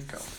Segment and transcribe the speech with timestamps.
[0.00, 0.33] Go.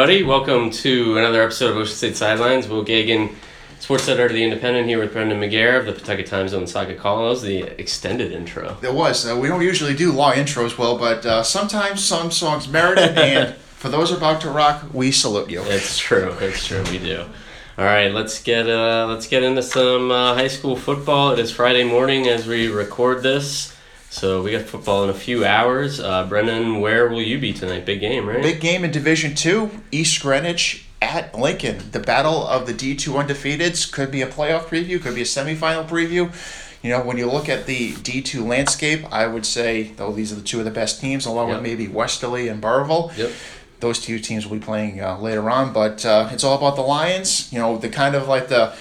[0.00, 0.22] Everybody.
[0.22, 2.66] Welcome to another episode of Ocean State Sidelines.
[2.66, 3.34] Will Geoghegan,
[3.80, 6.94] sports editor of the Independent, here with Brendan McGair of the Pawtucket Times on Saga
[6.94, 7.42] Columns.
[7.42, 8.78] The extended intro.
[8.80, 9.28] There was.
[9.28, 13.18] Uh, we don't usually do long intros well, but uh, sometimes some songs merit it.
[13.18, 15.60] and for those about to rock, we salute you.
[15.64, 16.34] It's true.
[16.40, 16.82] It's true.
[16.84, 17.26] We do.
[17.76, 21.32] All right, let's get uh, let's get into some uh, high school football.
[21.32, 23.76] It is Friday morning as we record this,
[24.10, 26.00] so we got football in a few hours.
[26.00, 27.86] Uh, Brendan, where will you be tonight?
[27.86, 28.42] Big game, right?
[28.42, 31.90] Big game in Division Two, East Greenwich at Lincoln.
[31.92, 35.24] The battle of the D two undefeateds could be a playoff preview, could be a
[35.24, 36.30] semifinal preview.
[36.82, 40.32] You know, when you look at the D two landscape, I would say though these
[40.32, 41.56] are the two of the best teams, along Yep.
[41.58, 43.16] with maybe Westerly and Burrillville.
[43.16, 43.30] Yep.
[43.80, 45.72] those two teams will be playing uh, later on.
[45.72, 47.50] But uh, it's all about the Lions.
[47.52, 48.74] You know, the kind of like the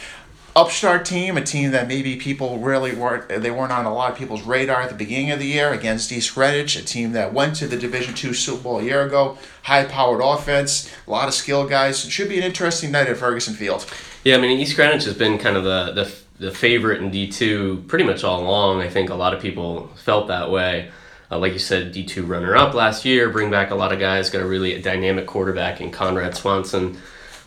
[0.60, 4.18] upstart team, a team that maybe people really weren't they weren't on a lot of
[4.18, 7.56] people's radar at the beginning of the year against East Greenwich, a team that went
[7.56, 9.38] to the Division Two Super Bowl a year ago.
[9.64, 12.06] High powered offense, a lot of skill guys.
[12.06, 13.86] It should be an interesting night at Ferguson Field.
[14.24, 17.30] Yeah, I mean East Greenwich has been kind of the the, the favorite in D
[17.30, 18.82] two pretty much all along.
[18.82, 20.92] I think a lot of people felt that way.
[21.32, 24.00] Uh, like you said, D two runner up last year, bring back a lot of
[24.00, 26.98] guys, got a really dynamic quarterback in Conrad Swanson,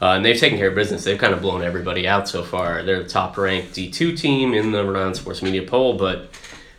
[0.03, 1.05] uh, and they've taken care of business.
[1.05, 2.83] They've kind of blown everybody out so far.
[2.83, 6.29] They're the top ranked D two team in the Rhode Island Sports Media poll, but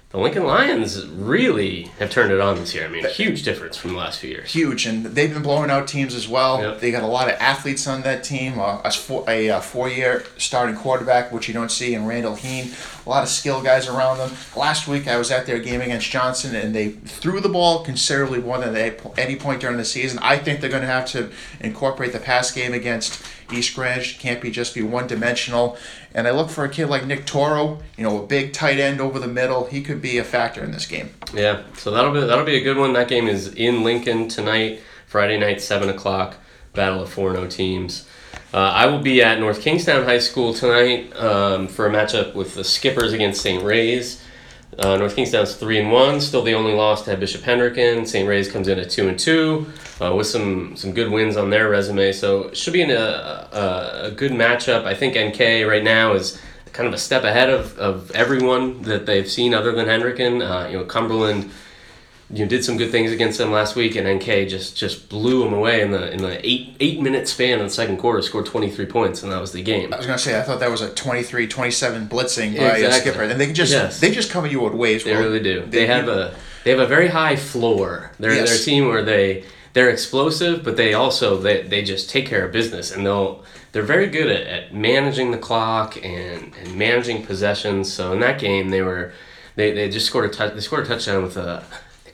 [0.09, 2.85] the Lincoln Lions really have turned it on this year.
[2.85, 4.53] I mean, huge difference from the last few years.
[4.53, 6.61] Huge, and they've been blowing out teams as well.
[6.61, 6.81] Yep.
[6.81, 8.59] They got a lot of athletes on that team.
[8.59, 12.73] Uh, a four, a, uh four-year starting quarterback, which you don't see in Randall Heen.
[13.05, 14.31] A lot of skill guys around them.
[14.55, 18.39] Last week, I was at their game against Johnson, and they threw the ball considerably
[18.39, 20.19] more than they any point during the season.
[20.21, 23.21] I think they're going to have to incorporate the pass game against
[23.51, 24.19] East Greenwich.
[24.19, 25.77] Can't be just be one-dimensional.
[26.13, 27.79] And I look for a kid like Nick Toro.
[27.97, 29.65] You know, a big tight end over the middle.
[29.65, 31.09] He could be a factor in this game.
[31.33, 32.93] Yeah, so that'll be that'll be a good one.
[32.93, 36.37] That game is in Lincoln tonight, Friday night, seven o'clock.
[36.73, 38.07] Battle of four no oh teams.
[38.53, 42.53] Uh, I will be at North Kingstown High School tonight um, for a matchup with
[42.53, 43.63] the Skippers against St.
[43.63, 44.23] Ray's.
[44.77, 48.07] Uh, North Kingstown's three and one, still the only loss to have Bishop Hendricken.
[48.07, 48.27] St.
[48.27, 49.67] Ray's comes in at two and two,
[50.01, 52.11] uh, with some some good wins on their resume.
[52.11, 54.85] So it should be in a, a, a good matchup.
[54.85, 59.05] I think NK right now is kind of a step ahead of, of everyone that
[59.05, 60.41] they've seen other than Hendricken.
[60.41, 61.51] Uh, you know, Cumberland
[62.33, 65.43] you know, did some good things against them last week, and NK just just blew
[65.43, 68.21] them away in the in the eight eight minute span of the second quarter.
[68.21, 69.93] Scored twenty three points, and that was the game.
[69.93, 72.99] I was gonna say I thought that was a 23-27 blitzing by a Exactly.
[73.11, 73.99] skipper, and they can just Yes.
[73.99, 75.03] they just come at you with waves.
[75.03, 75.65] They really do.
[75.67, 76.33] They have a
[76.63, 78.11] they have a very high floor.
[78.19, 78.49] They're Yes.
[78.49, 82.45] they're a team where they they're explosive, but they also they, they just take care
[82.45, 87.25] of business, and they'll they're very good at, at managing the clock and, and managing
[87.25, 87.91] possessions.
[87.91, 89.13] So in that game, they were
[89.55, 90.53] they, they just scored a touch.
[90.53, 91.63] They scored a touchdown with a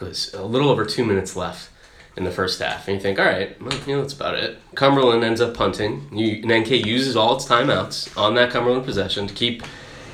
[0.01, 1.69] Was a little over two minutes left
[2.15, 4.57] in the first half, and you think, all right, well, you know that's about it.
[4.75, 6.09] Cumberland ends up punting.
[6.11, 9.63] You, and NK uses all its timeouts on that Cumberland possession to keep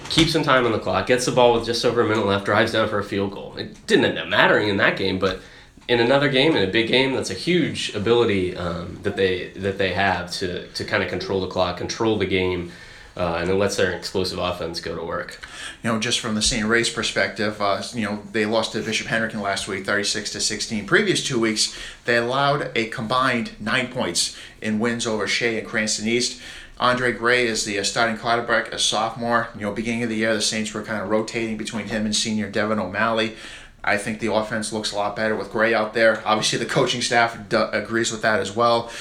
[0.10, 2.46] keep some time on the clock, gets the ball with just over a minute left,
[2.46, 3.56] drives down for a field goal.
[3.58, 5.42] It didn't end up mattering in that game, but
[5.88, 9.78] in another game, in a big game, that's a huge ability um, that they that
[9.78, 12.72] they have to to kind of control the clock, control the game,
[13.18, 15.40] uh, and it lets their explosive offense go to work.
[15.84, 16.66] you know, just from the St.
[16.66, 20.86] Ray's perspective, uh, you know, they lost to Bishop Hendricken last week, 36 to 16.
[20.86, 26.08] Previous two weeks, they allowed a combined nine points in wins over Shea and Cranston
[26.08, 26.42] East.
[26.78, 29.48] Andre Gray is the uh, starting quarterback, a sophomore.
[29.56, 32.14] You know, beginning of the year, the Saints were kind of rotating between him and
[32.14, 33.38] senior Devin O'Malley.
[33.82, 36.22] I think the offense looks a lot better with Gray out there.
[36.26, 38.92] Obviously, the coaching staff d- agrees with that as well.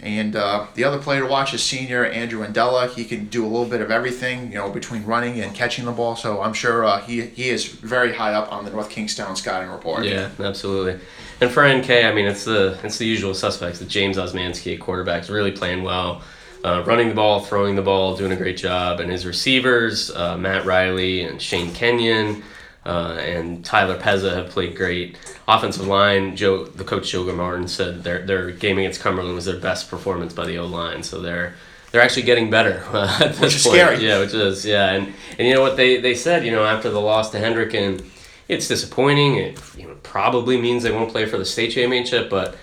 [0.00, 2.90] And uh, the other player to watch is senior Andrew Andella.
[2.90, 5.92] He can do a little bit of everything, you know, between running and catching the
[5.92, 6.16] ball.
[6.16, 9.70] So I'm sure uh, he he is very high up on the North Kingstown scouting
[9.70, 10.04] report.
[10.04, 11.00] Yeah, absolutely.
[11.40, 13.78] And for NK, I mean, it's the it's the usual suspects.
[13.78, 16.22] The James Osmansky at is really playing well,
[16.64, 19.00] uh, running the ball, throwing the ball, doing a great job.
[19.00, 22.42] And his receivers, uh, Matt Riley and Shane Kenyon,
[22.86, 25.16] uh, and Tyler Pezza have played great.
[25.48, 29.58] Offensive line, Joe, the coach Joe Martin said their their game against Cumberland was their
[29.58, 31.02] best performance by the O line.
[31.02, 31.54] So they're
[31.92, 33.76] they're actually getting better uh, at this Which is point.
[33.76, 34.06] scary.
[34.06, 36.90] Yeah, which is yeah, and and you know what they they said, you know, after
[36.90, 38.04] the loss to Hendricken
[38.48, 39.36] it's disappointing.
[39.36, 42.56] It you know probably means they won't play for the state championship, but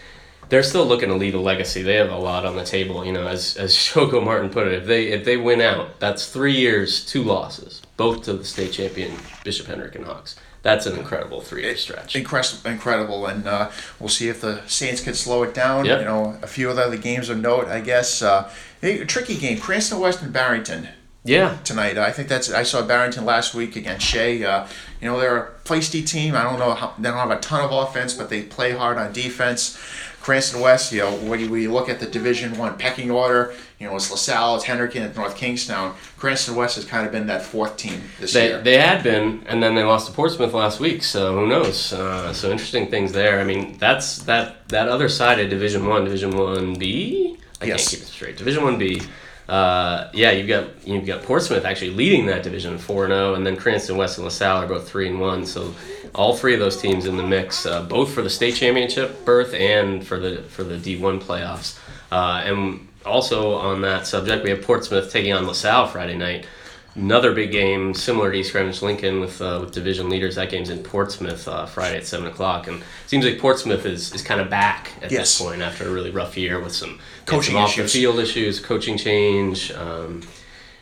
[0.51, 1.81] they're still looking to leave a legacy.
[1.81, 3.03] They have a lot on the table.
[3.05, 6.27] You know, as as Shoko Martin put it, if they if they win out, that's
[6.27, 10.35] three years, two losses, both to the state champion Bishop Hendricken Hawks.
[10.61, 12.15] That's an incredible three year stretch.
[12.15, 15.85] Incredible, incredible, and uh, we'll see if the Saints can slow it down.
[15.85, 15.99] Yep.
[15.99, 18.21] You know, a few of the other games of note, I guess.
[18.21, 18.51] Uh,
[18.83, 20.89] a tricky game, Cranston West and Barrington
[21.23, 21.97] Yeah, tonight.
[21.97, 24.43] I think that's I saw Barrington last week against Shea.
[24.43, 24.67] Uh,
[24.99, 26.35] you know, they're a feisty team.
[26.35, 28.97] I don't know how they don't have a ton of offense, but they play hard
[28.97, 29.79] on defense.
[30.21, 33.95] Cranston West, you know, when you look at the Division One pecking order, you know,
[33.95, 35.95] it's LaSalle, it's Hendricken, it's North Kingstown.
[36.17, 38.61] Cranston West has kind of been that fourth team this they, year.
[38.61, 41.03] they had been, and then they lost to Portsmouth last week.
[41.03, 41.91] So who knows?
[41.91, 43.39] Uh, so interesting things there.
[43.39, 47.37] I mean, that's that that other side of Division One, Division One B.
[47.59, 47.87] I Yes.
[47.89, 48.37] can't keep it straight.
[48.37, 49.01] Division One B.
[49.49, 53.45] Uh, yeah, you've got you've got Portsmouth actually leading that division four and zero, and
[53.45, 55.45] then Cranston West and LaSalle are both three and one.
[55.45, 55.73] So
[56.15, 59.53] all three of those teams in the mix, uh, both for the state championship berth
[59.53, 61.77] and for the for the D one playoffs.
[62.11, 66.45] Uh, and also on that subject, we have Portsmouth taking on LaSalle Friday night.
[66.93, 70.35] Another big game, similar to East Greenwich Lincoln with uh, with division leaders.
[70.35, 74.13] That game's in Portsmouth uh, Friday at seven o'clock, and it seems like Portsmouth is,
[74.13, 75.37] is kind of back at Yes.
[75.37, 77.93] this point after a really rough year with some Coaching some off issues.
[77.93, 79.71] the field issues, coaching change.
[79.71, 80.21] Um,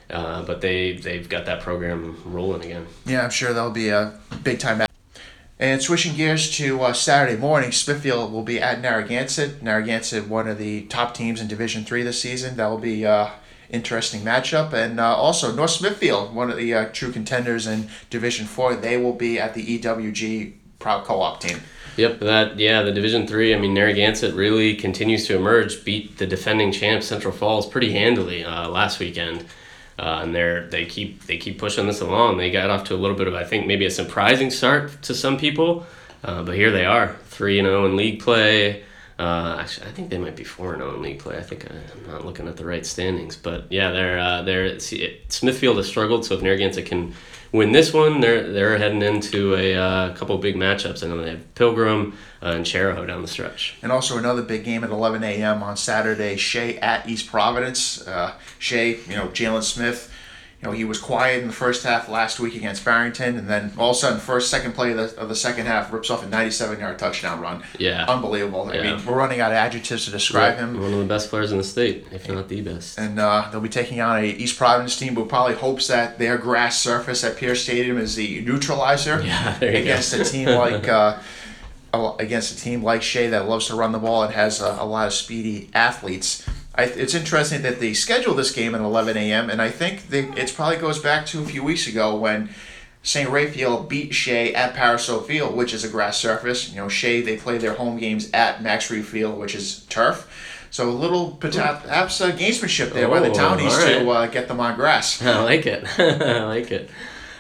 [0.10, 2.88] uh, but they they've got that program rolling again.
[3.06, 4.89] Yeah, I'm sure that'll be a big time.
[5.60, 9.62] And switching gears to uh, Saturday morning, Smithfield will be at Narragansett.
[9.62, 12.56] Narragansett, one of the top teams in Division Three this season.
[12.56, 13.32] That will be uh,
[13.70, 14.72] interesting matchup.
[14.72, 18.76] And uh, also North Smithfield, one of the uh, true contenders in Division Four.
[18.76, 21.60] They will be at the EWG Prout Co-op team.
[21.98, 23.54] Yep, that yeah, the Division Three.
[23.54, 25.84] I mean, Narragansett really continues to emerge.
[25.84, 29.46] Beat the defending champs Central Falls pretty handily uh, last weekend,
[30.00, 32.38] uh, and they're they keep they keep pushing this along.
[32.38, 35.14] They got off to a little bit of I think maybe a surprising start to
[35.14, 35.86] some people,
[36.24, 38.84] uh, but here they are, three and zero in league play.
[39.20, 41.38] Uh, actually, I think they might be four and zero in league play.
[41.38, 44.80] I think I, I'm not looking at the right standings, but yeah, they're uh, they're
[44.80, 46.26] see, it, Smithfield has struggled.
[46.26, 47.14] So if Narragansett can
[47.52, 51.04] win this one, they're they're heading into a uh, couple big matchups.
[51.04, 53.76] I know they have Pilgrim uh, and Chariho down the stretch.
[53.82, 55.64] And also another big game at 11 a.m.
[55.64, 56.36] on Saturday.
[56.36, 58.08] Shea at East Providence.
[58.08, 60.14] Uh, Shea, you know, Jalen Smith.
[60.62, 63.72] You know, he was quiet in the first half last week against Barrington, and then
[63.78, 66.22] all of a sudden, first, second play of the, of the second half, rips off
[66.22, 67.64] a 97-yard touchdown run.
[67.78, 68.06] Yeah.
[68.10, 68.70] Unbelievable.
[68.70, 70.78] I mean, we're running out of adjectives to describe him.
[70.78, 73.00] One of the best players in the state, if not the best.
[73.00, 76.38] And uh, they'll be taking on a East Providence team who probably hopes that their
[76.38, 79.80] grass surface at Pierce Stadium is the neutralizer Yeah, there go.
[79.80, 81.20] against a team like uh,
[82.20, 84.86] against a team like Shea that loves to run the ball and has a, a
[84.86, 86.46] lot of speedy athletes.
[86.80, 89.50] I, it's interesting that they scheduled this game at 11 a.m.
[89.50, 92.50] and I think they, it probably goes back to a few weeks ago when
[93.04, 93.30] St.
[93.30, 96.70] Raphael beat Shea at Pariseau Field, which is a grass surface.
[96.70, 100.28] You know, Shea they play their home games at Max Reed Field, which is turf.
[100.72, 104.00] So a little perhaps uh, gamesmanship there by the Oh, townies right.
[104.00, 105.22] to uh, get them on grass.
[105.26, 105.84] I like it.
[106.00, 106.90] I like it.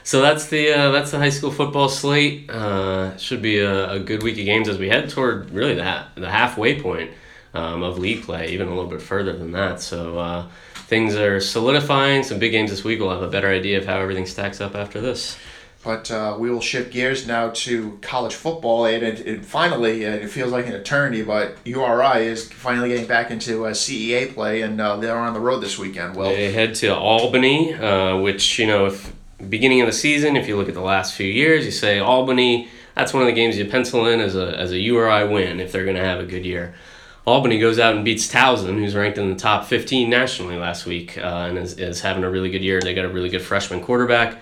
[0.03, 2.49] So that's the uh, that's the high school football slate.
[2.49, 6.07] Uh, should be a, a good week of games as we head toward really that
[6.15, 7.11] the halfway point
[7.53, 9.81] um, of league play, even a little bit further than that.
[9.81, 10.47] So uh,
[10.87, 12.23] things are solidifying.
[12.23, 12.99] Some big games this week.
[12.99, 15.37] We'll have a better idea of how everything stacks up after this.
[15.81, 20.09] But uh, we will shift gears now to college football, and it, it finally uh,
[20.09, 24.61] it feels like an eternity, but URI is finally getting back into uh, CAA play,
[24.61, 26.17] and uh, they're on the road this weekend.
[26.17, 29.13] Well, They head to Albany, uh, which you know, if
[29.47, 32.67] beginning of the season, if you look at the last few years, you say Albany.
[32.95, 35.71] That's one of the games you pencil in as a as a URI win if
[35.71, 36.73] they're going to have a good year.
[37.25, 41.17] Albany goes out and beats Towson, who's ranked in the top 15 nationally last week,
[41.17, 42.79] uh, and is, is having a really good year.
[42.81, 44.41] They got a really good freshman quarterback.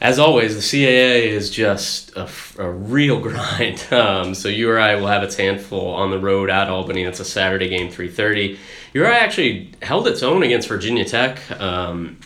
[0.00, 2.28] As always, the CAA is just a,
[2.58, 3.84] a real grind.
[3.92, 7.04] Um, so URI will have its handful on the road at Albany.
[7.04, 8.58] That's a Saturday game, 3:30.
[8.94, 11.50] URI actually held its own against Virginia Tech.
[11.60, 12.18] Um,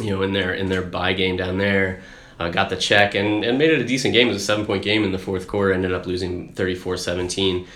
[0.00, 2.00] you know, in their in their bye game down there,
[2.38, 4.28] uh, got the check and, and made it a decent game.
[4.28, 5.72] It was a seven point game in the fourth quarter.
[5.72, 7.66] Ended up losing 34-17.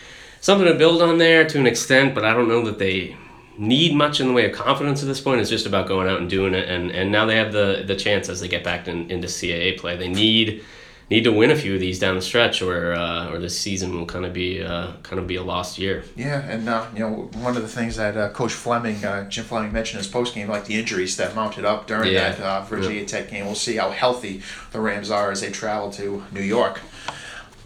[0.45, 3.17] Something to build on there to an extent, but I don't know that they
[3.57, 5.41] need much in the way of confidence at this point.
[5.41, 6.69] It's just about going out and doing it.
[6.69, 9.79] And, and now they have the, the chance as they get back in, into CAA
[9.79, 9.97] play.
[9.97, 10.63] They need
[11.09, 13.97] need to win a few of these down the stretch, or uh, or this season
[13.97, 16.05] will kind of be uh, kind of be a lost year.
[16.15, 19.47] Yeah, and uh, you know one of the things that uh, Coach Fleming, uh, Jim
[19.47, 22.33] Fleming mentioned in his post game, like the injuries that mounted up during Yeah.
[22.33, 23.47] that uh, Virginia Tech game.
[23.47, 26.81] We'll see how healthy the Rams are as they travel to New York.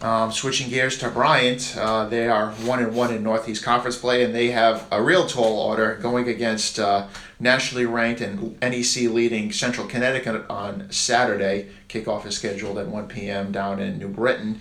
[0.01, 4.23] Um, switching gears to Bryant, uh, they are one and one in Northeast Conference play,
[4.23, 7.09] and they have a real tall order going against uh,
[7.41, 11.71] nationally ranked and NEC leading Central Connecticut on Saturday.
[11.89, 13.51] Kickoff is scheduled at 1 p.m.
[13.51, 14.61] down in New Britain.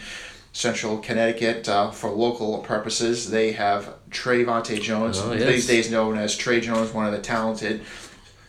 [0.53, 5.67] Central Connecticut, uh, for local purposes, they have Trayvonte Jones, Oh, these yes.
[5.67, 7.81] days known as Trey Jones, one of the talented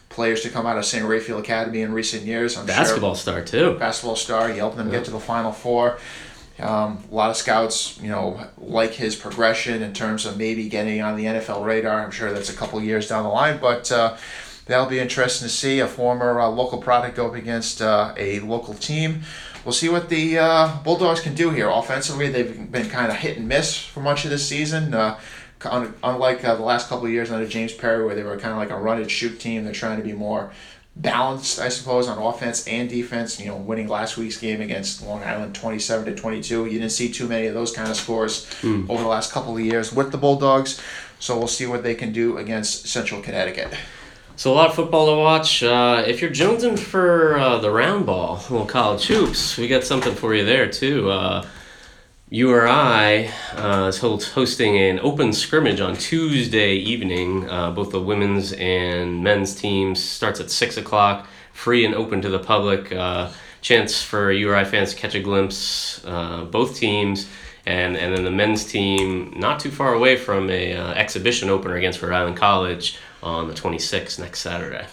[0.08, 1.04] players to come out of St.
[1.04, 2.56] Raphael Academy in recent years.
[2.56, 3.76] I'm sure Basketball star too.
[3.78, 4.48] basketball star.
[4.48, 5.98] He helped them get to the Final Four.
[6.60, 11.00] Um, a lot of scouts, you know, like his progression in terms of maybe getting
[11.00, 12.04] on the NFL radar.
[12.04, 14.16] I'm sure that's a couple years down the line, but uh,
[14.66, 18.40] that'll be interesting to see a former uh, local product go up against uh, a
[18.40, 19.22] local team.
[19.64, 21.68] We'll see what the uh, Bulldogs can do here.
[21.68, 24.94] Offensively, they've been kind of hit and miss for much of this season.
[24.94, 25.18] Uh,
[25.64, 28.58] unlike uh, the last couple of years under James Perry, where they were kind of
[28.58, 30.52] like a run and shoot team, they're trying to be more
[30.98, 33.38] balanced, I suppose, on offense and defense.
[33.40, 36.66] You know, winning last week's game against Long Island, twenty-seven to twenty-two.
[36.66, 39.60] You didn't see too many of those kind of scores over the last couple of
[39.60, 40.80] years with the Bulldogs.
[41.20, 43.74] So we'll see what they can do against Central Connecticut.
[44.36, 45.64] So a lot of football to watch.
[45.64, 50.14] Uh, if you're jonesing for uh, the round ball, little college hoops, we got something
[50.14, 51.10] for you there too.
[51.10, 51.44] Uh,
[52.30, 57.48] URI uh, is hosting an open scrimmage on Tuesday evening.
[57.48, 62.28] Uh, both the women's and men's teams starts at six o'clock, free and open to
[62.28, 62.92] the public.
[62.92, 63.30] Uh,
[63.62, 66.04] chance for URI fans to catch a glimpse.
[66.04, 67.26] Uh, both teams.
[67.64, 71.76] And, and then the men's team not too far away from a uh, exhibition opener
[71.76, 74.86] against Rhode Island College on the 26th next Saturday.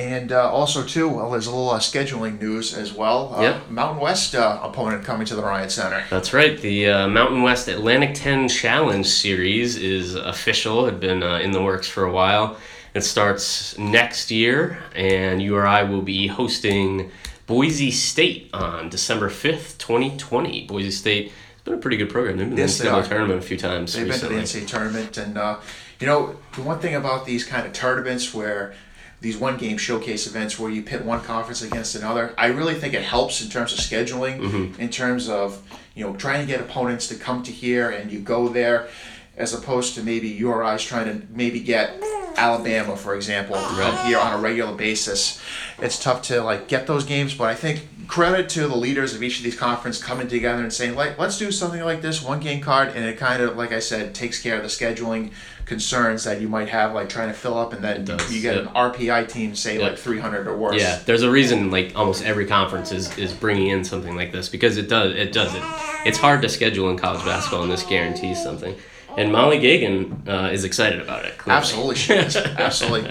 [0.00, 3.34] And uh, also, too, well, there's a little uh, scheduling news as well.
[3.34, 3.70] Uh, Yep.
[3.70, 6.04] Mountain West uh, opponent coming to the Ryan Center.
[6.08, 6.58] That's right.
[6.58, 10.86] The uh, Mountain West Atlantic 10 Challenge Series is official.
[10.86, 12.56] Had been uh, in the works for a while.
[12.94, 17.10] It starts next year, and URI will be hosting
[17.46, 20.66] Boise State on December 5th, 2020.
[20.66, 22.38] Boise State has been a pretty good program.
[22.38, 22.92] They've been Yes, in the.
[22.92, 24.36] NCAA tournament a few times They've recently.
[24.36, 25.56] been to the NCAA tournament, and uh,
[26.00, 28.72] you know the one thing about these kind of tournaments where
[29.20, 32.94] these one game showcase events where you pit one conference against another, I really think
[32.94, 34.80] it helps in terms of scheduling, Mm-hmm.
[34.80, 35.62] in terms of
[35.94, 38.88] you know trying to get opponents to come to here and you go there,
[39.36, 42.02] as opposed to maybe URI's trying to maybe get
[42.36, 44.06] Alabama, for example, Right.
[44.06, 45.40] here on a regular basis.
[45.80, 49.22] It's tough to like get those games, but I think credit to the leaders of
[49.22, 52.40] each of these conferences coming together and saying, like, let's do something like this, one
[52.40, 55.30] game card, and it kind of, like I said, takes care of the scheduling
[55.70, 58.56] concerns that you might have, like trying to fill up, and then does, you get
[58.56, 58.62] yeah.
[58.62, 59.84] an RPI team, say Yeah.
[59.84, 60.80] like 300 or worse.
[60.80, 64.48] Yeah, there's a reason like almost every conference is, is bringing in something like this
[64.48, 65.62] because it does it does it.
[66.04, 68.74] It's hard to schedule in college basketball, and this guarantees something.
[69.16, 71.36] And Molly Geoghegan uh, is excited about it.
[71.38, 71.58] clearly.
[71.58, 72.36] Absolutely, she is.
[72.36, 73.10] Absolutely.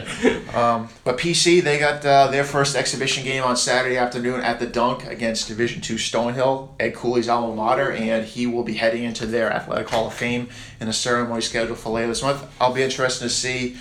[0.50, 4.68] Um, but PC, they got uh, their first exhibition game on Saturday afternoon at the
[4.68, 9.26] Dunk against Division Two Stonehill, Ed Cooley's alma mater, and he will be heading into
[9.26, 12.46] their Athletic Hall of Fame in a ceremony scheduled for later this month.
[12.60, 13.78] I'll be interested to see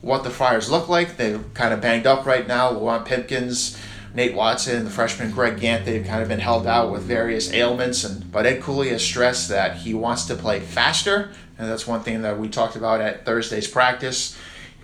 [0.00, 1.16] what the Friars look like.
[1.16, 2.70] They're kind of banged up right now.
[2.72, 3.76] Luwane Pipkins.
[4.14, 8.02] Nate Watson, the freshman Greg Gantt, they've kind of been held out with various ailments,
[8.02, 12.00] and but Ed Cooley has stressed that he wants to play faster, and that's one
[12.00, 14.36] thing that we talked about at Thursday's practice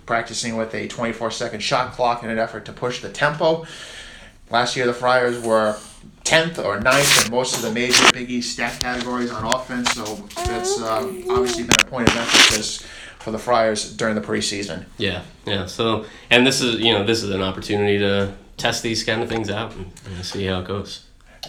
[0.05, 3.65] practicing with a 24 second shot clock in an effort to push the tempo.
[4.49, 5.77] Last year, the Friars were
[6.25, 10.03] 10th or 9th in most of the major Big East stat categories on offense, so
[10.45, 10.99] that's uh,
[11.29, 12.85] obviously been a point of emphasis
[13.19, 14.85] for the Friars during the preseason.
[14.97, 15.65] Yeah, yeah.
[15.65, 19.29] So, and this is you know this is an opportunity to test these kind of
[19.29, 21.02] things out and, and see how it goes.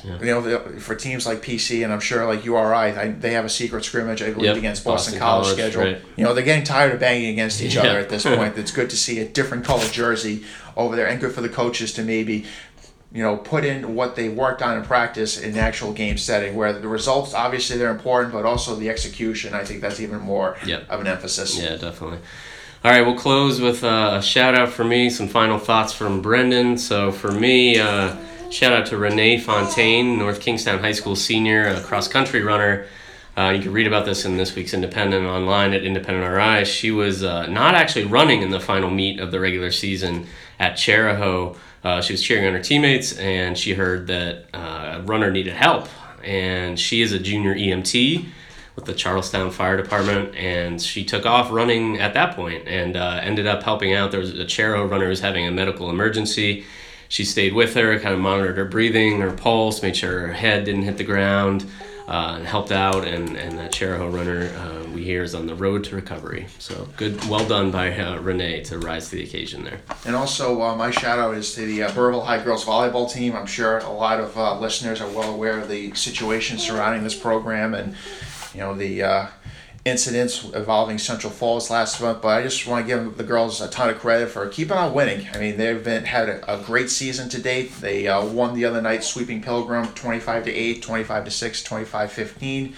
[0.05, 3.49] You know, for teams like PC and I'm sure like URI, I, they have a
[3.49, 5.83] secret scrimmage, I believe, Yep, against Boston, Boston College, College, schedule.
[5.83, 6.03] right.
[6.17, 7.83] You know, they're getting tired of banging against each Yeah.
[7.83, 8.57] other at this point.
[8.59, 10.45] It's good to see a different color jersey
[10.77, 12.45] over there and good for the coaches to maybe,
[13.13, 16.55] you know, put in what they worked on in practice in the actual game setting
[16.55, 20.57] where the results, obviously, they're important, but also the execution, I think that's even more
[20.67, 20.91] Yep.
[20.91, 21.59] of an emphasis.
[21.59, 22.19] Yeah, definitely.
[22.85, 26.21] All right, we'll close with uh, a shout out for me, some final thoughts from
[26.21, 26.77] Brendan.
[26.77, 28.15] So for me, uh,
[28.51, 32.87] shout out to Renee Fontaine, North Kingstown High School senior, a cross country runner.
[33.37, 36.65] Uh, you can read about this in this week's Independent online at Independent RI.
[36.65, 40.27] She was uh, not actually running in the final meet of the regular season
[40.61, 41.57] at Chariho.
[41.83, 45.55] Uh, she was cheering on her teammates, and she heard that uh, a runner needed
[45.55, 45.89] help.
[46.23, 48.25] And she is a junior EMT
[48.77, 53.21] with the Charlestown Fire Department, and she took off running at that point and uh,
[53.23, 54.11] ended up helping out.
[54.11, 56.65] There was a Chariho runner who was having a medical emergency.
[57.15, 60.65] She stayed with her, kind of monitored her breathing, her pulse, made sure her head
[60.65, 61.65] didn't hit the ground,
[62.09, 63.07] uh, and helped out.
[63.07, 66.49] And, and that Chariho runner, uh, we hear, is on the road to recovery.
[66.59, 69.79] So good, well done by uh, Renee to rise to the occasion there.
[70.05, 73.37] And also, uh, my shout out is to the uh, Burrillville High Girls Volleyball team.
[73.37, 77.15] I'm sure a lot of uh, listeners are well aware of the situation surrounding this
[77.17, 77.95] program and,
[78.55, 79.27] you know, the uh,
[79.85, 82.23] incidents involving Central Falls last month.
[82.23, 84.95] But I just want to give the girls a ton of credit for keeping on
[84.95, 85.29] winning.
[85.33, 87.73] I mean, they've been had a, a great season to date.
[87.81, 92.13] They uh, won the other night, sweeping Pilgrim 25 to 8, 25 to 6, 25
[92.13, 92.75] 15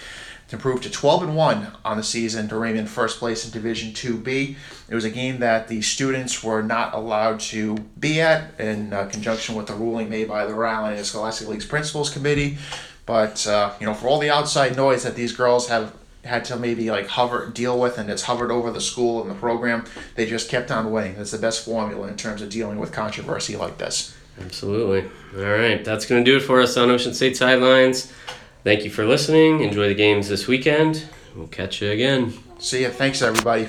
[0.47, 3.51] to improve to 12 and 1 on the season to remain in first place in
[3.51, 4.55] Division 2B.
[4.87, 9.09] It was a game that the students were not allowed to be at in uh,
[9.11, 12.57] conjunction with the ruling made by the Rhode Island Scholastic League's Principals Committee.
[13.05, 15.93] But, uh, you know, for all the outside noise that these girls have
[16.27, 19.35] had to maybe like hover deal with and it's hovered over the school and the
[19.35, 19.83] program
[20.15, 23.55] they just kept on winning that's the best formula in terms of dealing with controversy
[23.55, 25.01] like this Absolutely.
[25.35, 28.13] All right, that's going to do it for us on Ocean State Sidelines.
[28.63, 29.61] Thank you for listening.
[29.61, 31.07] Enjoy the games this weekend.
[31.35, 32.33] We'll catch you again.
[32.59, 33.67] see ya thanks everybody